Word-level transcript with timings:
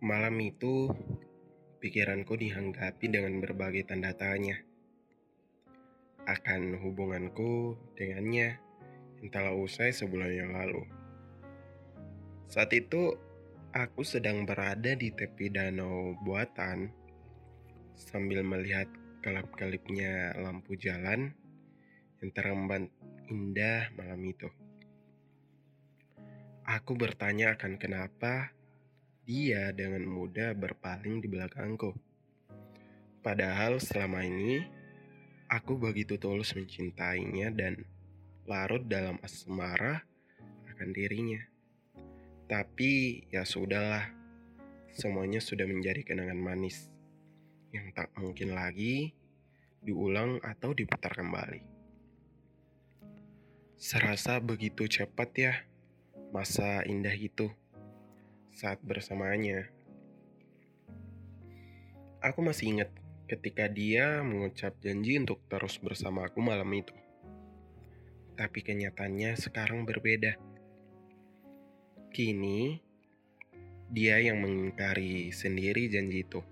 Malam 0.00 0.40
itu, 0.40 0.88
pikiranku 1.76 2.32
dihanggapi 2.32 3.04
dengan 3.12 3.36
berbagai 3.36 3.84
tanda 3.84 4.16
tanya 4.16 4.56
akan 6.24 6.80
hubunganku 6.80 7.76
dengannya 8.00 8.56
yang 9.20 9.28
telah 9.28 9.52
usai 9.52 9.92
sebulan 9.92 10.32
yang 10.32 10.56
lalu. 10.56 10.88
Saat 12.48 12.72
itu, 12.72 13.12
aku 13.76 14.00
sedang 14.00 14.48
berada 14.48 14.96
di 14.96 15.12
tepi 15.12 15.52
danau 15.52 16.16
buatan 16.24 16.88
sambil 17.92 18.40
melihat 18.40 18.88
kelap-kelipnya 19.20 20.32
lampu 20.40 20.80
jalan 20.80 21.28
yang 22.24 22.30
teremban 22.32 22.88
indah 23.28 23.92
malam 24.00 24.24
itu. 24.24 24.48
Aku 26.64 26.96
bertanya 26.96 27.52
akan 27.60 27.76
kenapa 27.76 28.56
dia 29.30 29.70
dengan 29.70 30.02
mudah 30.10 30.58
berpaling 30.58 31.22
di 31.22 31.30
belakangku. 31.30 31.94
Padahal 33.22 33.78
selama 33.78 34.26
ini 34.26 34.66
aku 35.46 35.78
begitu 35.78 36.18
tulus 36.18 36.50
mencintainya 36.58 37.54
dan 37.54 37.78
larut 38.50 38.82
dalam 38.90 39.22
asmara 39.22 40.02
akan 40.66 40.90
dirinya. 40.90 41.38
Tapi 42.50 43.22
ya 43.30 43.46
sudahlah, 43.46 44.10
semuanya 44.90 45.38
sudah 45.38 45.62
menjadi 45.62 46.02
kenangan 46.02 46.34
manis 46.34 46.90
yang 47.70 47.86
tak 47.94 48.10
mungkin 48.18 48.50
lagi 48.50 49.14
diulang 49.78 50.42
atau 50.42 50.74
diputar 50.74 51.14
kembali. 51.14 51.62
Serasa 53.78 54.42
begitu 54.42 54.90
cepat 54.90 55.30
ya 55.38 55.54
masa 56.34 56.82
indah 56.82 57.14
itu 57.14 57.59
saat 58.54 58.82
bersamanya. 58.82 59.70
Aku 62.20 62.44
masih 62.44 62.76
ingat 62.76 62.90
ketika 63.30 63.70
dia 63.70 64.20
mengucap 64.26 64.74
janji 64.82 65.16
untuk 65.16 65.40
terus 65.46 65.78
bersama 65.78 66.26
aku 66.26 66.42
malam 66.42 66.68
itu. 66.74 66.92
Tapi 68.34 68.60
kenyataannya 68.60 69.38
sekarang 69.38 69.86
berbeda. 69.86 70.34
Kini, 72.10 72.82
dia 73.86 74.18
yang 74.18 74.42
mengingkari 74.42 75.30
sendiri 75.30 75.86
janji 75.86 76.26
itu. 76.26 76.42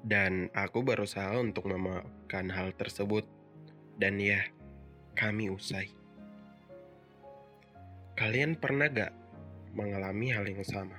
Dan 0.00 0.48
aku 0.56 0.80
berusaha 0.80 1.36
untuk 1.36 1.68
memakan 1.68 2.48
hal 2.48 2.72
tersebut. 2.72 3.28
Dan 3.98 4.16
ya, 4.22 4.40
kami 5.12 5.50
usai. 5.52 5.90
Kalian 8.16 8.56
pernah 8.56 8.88
gak 8.88 9.12
mengalami 9.72 10.32
hal 10.32 10.44
yang 10.48 10.64
sama. 10.64 10.96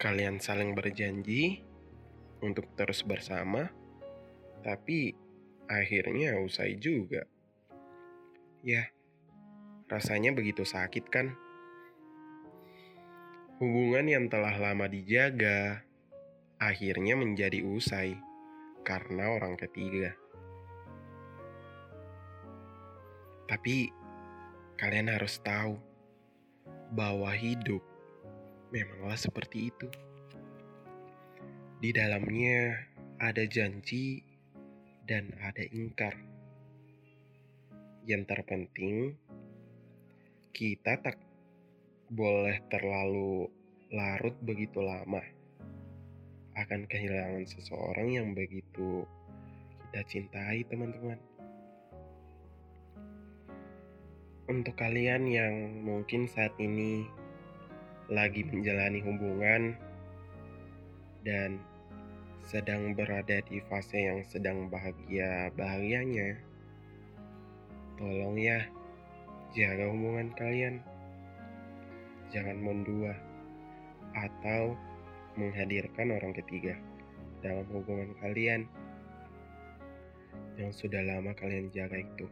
Kalian 0.00 0.40
saling 0.40 0.72
berjanji 0.72 1.60
untuk 2.40 2.68
terus 2.76 3.04
bersama, 3.04 3.68
tapi 4.64 5.12
akhirnya 5.68 6.40
usai 6.40 6.80
juga. 6.80 7.28
Ya, 8.64 8.88
rasanya 9.88 10.32
begitu 10.32 10.64
sakit 10.64 11.04
kan? 11.12 11.36
Hubungan 13.60 14.08
yang 14.08 14.24
telah 14.32 14.56
lama 14.56 14.88
dijaga 14.88 15.84
akhirnya 16.56 17.16
menjadi 17.16 17.60
usai 17.60 18.16
karena 18.84 19.36
orang 19.36 19.56
ketiga. 19.60 20.16
Tapi 23.48 23.92
kalian 24.80 25.12
harus 25.12 25.36
tahu 25.44 25.89
bahwa 26.90 27.30
hidup 27.34 27.82
memanglah 28.74 29.18
seperti 29.18 29.70
itu. 29.70 29.88
Di 31.80 31.90
dalamnya 31.94 32.76
ada 33.18 33.46
janji 33.46 34.20
dan 35.06 35.32
ada 35.40 35.64
ingkar. 35.70 36.14
Yang 38.04 38.22
terpenting, 38.32 39.14
kita 40.50 40.98
tak 40.98 41.16
boleh 42.10 42.58
terlalu 42.66 43.46
larut 43.94 44.34
begitu 44.42 44.82
lama 44.82 45.22
akan 46.58 46.84
kehilangan 46.90 47.46
seseorang 47.46 48.08
yang 48.18 48.28
begitu 48.34 49.06
kita 49.90 50.02
cintai, 50.06 50.62
teman-teman. 50.66 51.18
Untuk 54.50 54.74
kalian 54.74 55.30
yang 55.30 55.54
mungkin 55.86 56.26
saat 56.26 56.50
ini 56.58 57.06
lagi 58.10 58.42
menjalani 58.42 58.98
hubungan 58.98 59.78
dan 61.22 61.62
sedang 62.42 62.98
berada 62.98 63.38
di 63.46 63.62
fase 63.70 64.10
yang 64.10 64.26
sedang 64.26 64.66
bahagia-bahagianya, 64.66 66.34
tolong 67.94 68.34
ya 68.34 68.66
jaga 69.54 69.86
hubungan 69.86 70.34
kalian. 70.34 70.82
Jangan 72.34 72.58
mendua 72.58 73.14
atau 74.18 74.74
menghadirkan 75.38 76.10
orang 76.10 76.34
ketiga 76.34 76.74
dalam 77.38 77.62
hubungan 77.70 78.18
kalian 78.18 78.66
yang 80.58 80.74
sudah 80.74 81.06
lama 81.06 81.30
kalian 81.38 81.70
jaga 81.70 82.02
itu. 82.02 82.26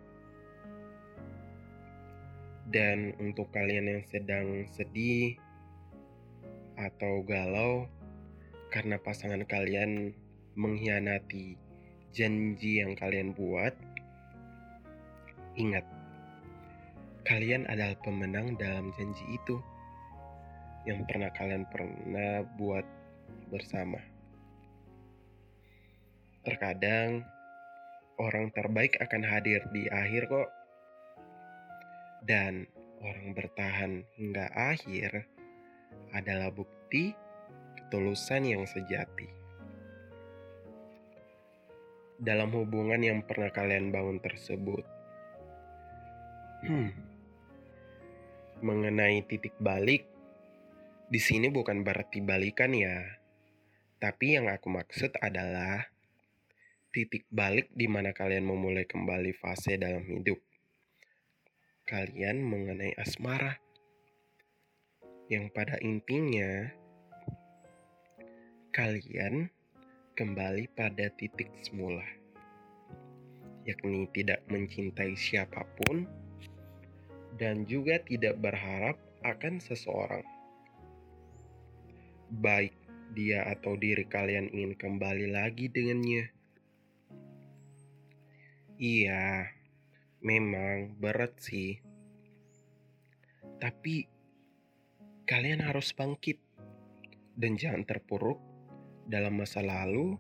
Dan 2.69 3.17
untuk 3.17 3.49
kalian 3.49 3.89
yang 3.89 4.03
sedang 4.05 4.69
sedih 4.69 5.41
atau 6.77 7.25
galau 7.25 7.89
karena 8.69 9.01
pasangan 9.01 9.41
kalian 9.49 10.12
mengkhianati 10.53 11.57
janji 12.12 12.84
yang 12.84 12.93
kalian 12.93 13.33
buat, 13.33 13.73
ingat, 15.57 15.87
kalian 17.25 17.65
adalah 17.73 17.97
pemenang 18.05 18.53
dalam 18.61 18.93
janji 18.97 19.25
itu 19.33 19.57
yang 20.84 21.05
pernah 21.09 21.33
kalian 21.33 21.65
pernah 21.73 22.45
buat 22.57 22.84
bersama. 23.49 24.01
Terkadang 26.45 27.25
orang 28.21 28.49
terbaik 28.53 28.97
akan 29.01 29.23
hadir 29.25 29.65
di 29.73 29.89
akhir 29.89 30.28
kok 30.33 30.58
dan 32.25 32.67
orang 33.03 33.34
bertahan 33.34 33.93
hingga 34.19 34.51
akhir 34.51 35.27
adalah 36.11 36.51
bukti 36.51 37.15
ketulusan 37.79 38.49
yang 38.49 38.65
sejati. 38.67 39.29
Dalam 42.19 42.51
hubungan 42.51 42.99
yang 42.99 43.23
pernah 43.23 43.55
kalian 43.55 43.95
bangun 43.95 44.19
tersebut, 44.19 44.83
hmm, 46.67 46.91
mengenai 48.59 49.23
titik 49.23 49.55
balik, 49.62 50.11
di 51.07 51.21
sini 51.23 51.47
bukan 51.47 51.87
berarti 51.87 52.19
balikan 52.19 52.75
ya, 52.75 52.99
tapi 54.03 54.34
yang 54.34 54.51
aku 54.51 54.67
maksud 54.67 55.15
adalah 55.23 55.87
titik 56.91 57.31
balik 57.31 57.71
di 57.71 57.87
mana 57.87 58.11
kalian 58.11 58.43
memulai 58.43 58.83
kembali 58.83 59.31
fase 59.39 59.78
dalam 59.78 60.03
hidup 60.03 60.47
kalian 61.88 62.44
mengenai 62.44 62.93
asmara, 63.00 63.56
yang 65.32 65.49
pada 65.49 65.81
intinya 65.81 66.69
kalian 68.76 69.49
kembali 70.12 70.69
pada 70.77 71.09
titik 71.16 71.48
semula, 71.65 72.04
yakni 73.65 74.04
tidak 74.12 74.44
mencintai 74.53 75.16
siapa 75.16 75.65
pun 75.81 76.04
dan 77.41 77.65
juga 77.65 77.97
tidak 78.04 78.37
berharap 78.37 79.00
akan 79.25 79.56
seseorang, 79.56 80.28
baik 82.36 82.77
dia 83.16 83.48
atau 83.48 83.80
diri 83.80 84.04
kalian 84.04 84.53
ingin 84.53 84.77
kembali 84.77 85.33
lagi 85.33 85.72
dengannya. 85.72 86.28
Iya, 88.77 89.57
memang 90.22 90.98
berat 90.98 91.38
sih. 91.38 91.78
Tapi 93.59 94.06
kalian 95.26 95.62
harus 95.62 95.91
bangkit 95.94 96.38
dan 97.38 97.54
jangan 97.54 97.86
terpuruk 97.86 98.38
dalam 99.06 99.38
masa 99.38 99.62
lalu 99.62 100.18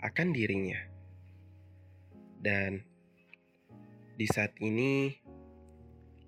akan 0.00 0.28
dirinya. 0.32 0.80
Dan 2.40 2.80
di 4.16 4.26
saat 4.28 4.56
ini 4.60 5.12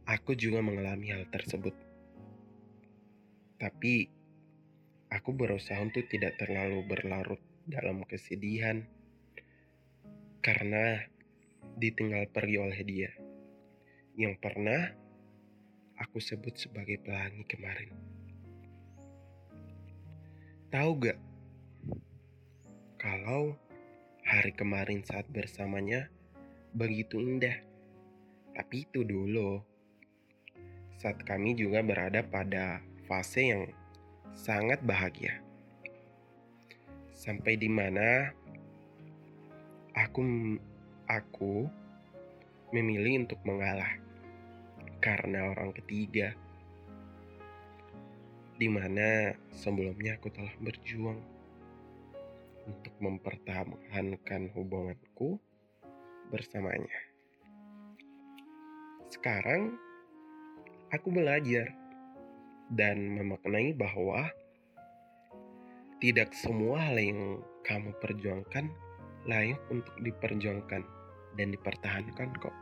aku 0.08 0.36
juga 0.36 0.60
mengalami 0.60 1.12
hal 1.12 1.28
tersebut. 1.28 1.76
Tapi 3.60 4.08
aku 5.12 5.30
berusaha 5.36 5.78
untuk 5.80 6.08
tidak 6.08 6.40
terlalu 6.40 6.84
berlarut 6.84 7.40
dalam 7.68 8.02
kesedihan 8.08 8.82
karena 10.42 11.11
ditinggal 11.76 12.28
pergi 12.32 12.56
oleh 12.60 12.80
dia 12.84 13.10
yang 14.16 14.36
pernah 14.36 14.92
aku 15.96 16.20
sebut 16.20 16.52
sebagai 16.58 17.00
pelangi 17.00 17.44
kemarin. 17.48 17.92
Tahu 20.72 20.90
gak? 21.00 21.20
Kalau 23.00 23.56
hari 24.24 24.52
kemarin 24.56 25.04
saat 25.04 25.28
bersamanya 25.28 26.08
begitu 26.72 27.20
indah. 27.20 27.56
Tapi 28.52 28.88
itu 28.88 29.04
dulu. 29.04 29.60
Saat 31.00 31.24
kami 31.24 31.56
juga 31.56 31.80
berada 31.84 32.24
pada 32.24 32.80
fase 33.08 33.52
yang 33.52 33.64
sangat 34.32 34.80
bahagia. 34.84 35.40
Sampai 37.12 37.60
di 37.60 37.68
mana 37.68 38.32
aku 39.92 40.20
aku 41.12 41.68
memilih 42.72 43.28
untuk 43.28 43.36
mengalah 43.44 44.00
karena 45.04 45.52
orang 45.52 45.76
ketiga 45.76 46.32
di 48.56 48.70
mana 48.70 49.36
sebelumnya 49.52 50.16
aku 50.16 50.32
telah 50.32 50.54
berjuang 50.62 51.20
untuk 52.64 52.94
mempertahankan 53.02 54.54
hubunganku 54.54 55.36
bersamanya. 56.30 57.00
Sekarang 59.12 59.76
aku 60.94 61.12
belajar 61.12 61.74
dan 62.72 63.18
memaknai 63.18 63.76
bahwa 63.76 64.30
tidak 66.00 66.32
semua 66.32 66.88
hal 66.88 66.96
yang 66.96 67.42
kamu 67.66 67.92
perjuangkan 68.00 68.72
layak 69.28 69.60
untuk 69.70 69.94
diperjuangkan 70.00 71.01
dan 71.36 71.52
dipertahankan 71.52 72.30
kok. 72.38 72.56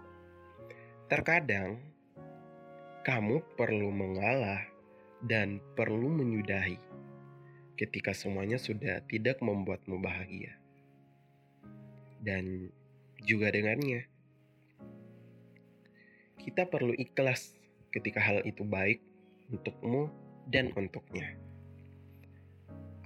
Terkadang 1.11 1.83
kamu 3.03 3.43
perlu 3.57 3.91
mengalah 3.91 4.63
dan 5.25 5.59
perlu 5.75 6.09
menyudahi 6.09 6.79
ketika 7.81 8.13
semuanya 8.13 8.61
sudah 8.61 9.01
tidak 9.09 9.41
membuatmu 9.41 9.97
bahagia. 9.99 10.61
Dan 12.21 12.69
juga 13.25 13.49
dengannya, 13.49 14.05
kita 16.37 16.69
perlu 16.69 16.93
ikhlas 16.93 17.57
ketika 17.89 18.21
hal 18.21 18.45
itu 18.45 18.65
baik 18.65 19.01
untukmu 19.49 20.13
dan 20.49 20.73
untuknya. 20.77 21.41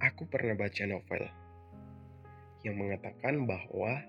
Aku 0.02 0.26
pernah 0.26 0.58
baca 0.58 0.84
novel 0.90 1.24
yang 2.66 2.76
mengatakan 2.76 3.46
bahwa 3.46 4.02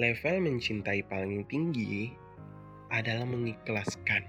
level 0.00 0.36
mencintai 0.40 1.04
paling 1.04 1.44
tinggi 1.48 2.12
adalah 2.92 3.24
mengikhlaskan 3.28 4.24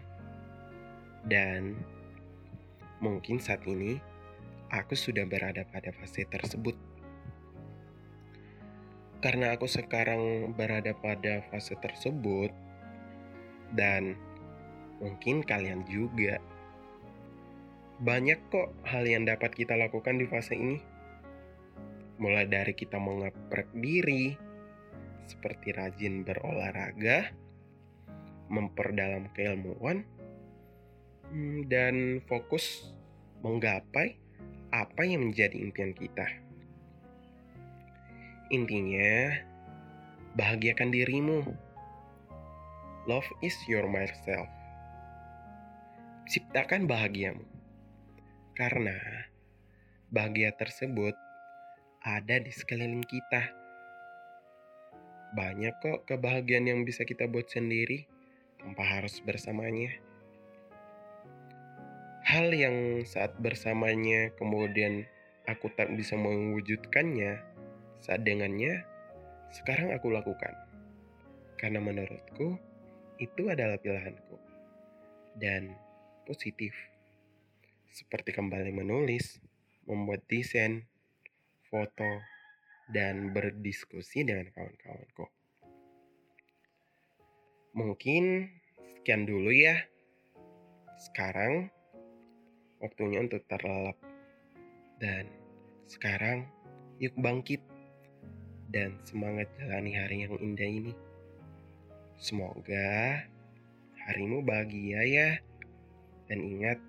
dan 1.27 1.80
mungkin 3.00 3.39
saat 3.39 3.63
ini 3.68 4.00
aku 4.74 4.98
sudah 4.98 5.24
berada 5.30 5.63
pada 5.69 5.94
fase 5.94 6.25
tersebut. 6.27 6.75
Karena 9.24 9.56
aku 9.56 9.71
sekarang 9.71 10.51
berada 10.51 10.92
pada 10.92 11.48
fase 11.48 11.80
tersebut, 11.80 12.51
dan 13.71 14.19
mungkin 15.00 15.45
kalian 15.45 15.88
juga. 15.88 16.44
Banyak 18.04 18.51
kok 18.51 18.75
hal 18.83 19.07
yang 19.07 19.24
dapat 19.24 19.56
kita 19.56 19.80
lakukan 19.80 20.19
di 20.19 20.27
fase 20.27 20.60
ini. 20.60 20.77
Mulai 22.19 22.51
dari 22.51 22.75
kita 22.75 23.00
mengeprek 23.00 23.71
diri, 23.80 24.36
seperti 25.25 25.75
rajin 25.75 26.27
berolahraga, 26.27 27.31
memperdalam 28.47 29.31
keilmuan, 29.33 30.05
Hmm, 31.33 31.65
dan 31.65 32.21
fokus 32.29 32.93
menggapai 33.41 34.21
apa 34.69 35.01
yang 35.01 35.33
menjadi 35.33 35.57
impian 35.65 35.89
kita. 35.97 36.29
Intinya, 38.53 39.33
bahagiakan 40.37 40.93
dirimu. 40.93 41.41
Love 43.09 43.25
is 43.41 43.57
your 43.65 43.89
myself. 43.89 44.45
Ciptakan 46.29 46.85
bahagiamu. 46.85 47.41
Karena 48.53 49.25
bahagia 50.13 50.53
tersebut 50.53 51.17
ada 52.05 52.37
di 52.37 52.53
sekeliling 52.53 53.01
kita. 53.09 53.62
Banyak 55.33 55.81
kok 55.81 56.06
kebahagiaan 56.06 56.69
yang 56.69 56.80
bisa 56.85 57.01
kita 57.09 57.25
buat 57.25 57.50
sendiri 57.50 58.06
tanpa 58.62 58.85
harus 58.85 59.18
bersamanya. 59.25 59.89
Hal 62.21 62.53
yang 62.53 63.01
saat 63.01 63.35
bersamanya 63.41 64.30
kemudian 64.38 65.09
aku 65.50 65.74
tak 65.74 65.89
bisa 65.97 66.13
mewujudkannya 66.15 67.41
saat 67.97 68.21
dengannya 68.21 68.85
sekarang 69.50 69.89
aku 69.94 70.13
lakukan. 70.13 70.53
Karena 71.57 71.81
menurutku 71.81 72.57
itu 73.18 73.50
adalah 73.50 73.81
pilihanku. 73.81 74.38
Dan 75.33 75.74
positif. 76.29 76.77
Seperti 77.89 78.33
kembali 78.33 78.69
menulis 78.69 79.41
membuat 79.89 80.25
desain 80.29 80.86
foto 81.69 82.32
dan 82.91 83.31
berdiskusi 83.31 84.25
dengan 84.27 84.50
kawan-kawanku 84.51 85.25
mungkin 87.74 88.51
sekian 88.97 89.24
dulu 89.24 89.50
ya 89.50 89.77
sekarang 91.03 91.68
waktunya 92.83 93.24
untuk 93.24 93.47
terlelap. 93.47 93.95
Dan 95.00 95.31
sekarang, 95.88 96.44
yuk 97.00 97.15
bangkit 97.15 97.63
dan 98.75 99.00
semangat 99.07 99.47
jalani 99.56 99.95
hari 99.95 100.27
yang 100.27 100.36
indah 100.36 100.68
ini. 100.68 100.94
Semoga 102.19 103.24
harimu 104.07 104.44
bahagia 104.44 105.01
ya. 105.07 105.29
Dan 106.27 106.44
ingat, 106.44 106.79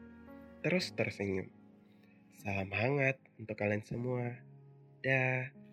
terus 0.67 0.91
tersenyum. 0.95 1.47
Salam 2.43 2.71
hangat 2.75 3.17
untuk 3.39 3.55
kalian 3.55 3.83
semua. 3.87 4.35
Dah. 5.01 5.64